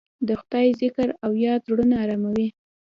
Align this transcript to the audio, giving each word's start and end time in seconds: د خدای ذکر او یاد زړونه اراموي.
د 0.27 0.29
خدای 0.41 0.67
ذکر 0.81 1.07
او 1.25 1.31
یاد 1.45 1.59
زړونه 1.67 1.95
اراموي. 2.03 2.47